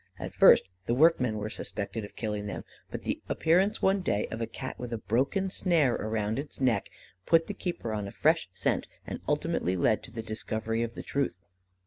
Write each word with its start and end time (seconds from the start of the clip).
At 0.17 0.33
first 0.33 0.63
the 0.87 0.95
workmen 0.95 1.37
were 1.37 1.51
suspected 1.51 2.03
of 2.03 2.15
killing 2.15 2.47
them; 2.47 2.63
but 2.89 3.03
the 3.03 3.21
appearance, 3.29 3.83
one 3.83 4.01
day, 4.01 4.25
of 4.31 4.41
a 4.41 4.47
Cat 4.47 4.79
with 4.79 4.91
a 4.91 4.97
broken 4.97 5.51
snare 5.51 5.95
round 5.95 6.39
its 6.39 6.59
neck, 6.59 6.89
put 7.27 7.45
the 7.45 7.53
keeper 7.53 7.93
on 7.93 8.07
a 8.07 8.11
fresh 8.11 8.49
scent, 8.51 8.87
and 9.05 9.19
ultimately 9.27 9.75
led 9.75 10.01
to 10.01 10.09
the 10.11 10.23
discovery 10.23 10.81
of 10.81 10.95
the 10.95 11.03
truth. 11.03 11.37